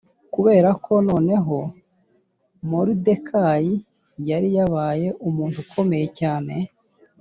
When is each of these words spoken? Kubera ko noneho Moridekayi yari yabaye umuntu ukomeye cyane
Kubera 0.33 0.69
ko 0.85 0.93
noneho 1.09 1.57
Moridekayi 2.69 3.73
yari 4.29 4.49
yabaye 4.57 5.07
umuntu 5.27 5.57
ukomeye 5.65 6.07
cyane 6.19 6.53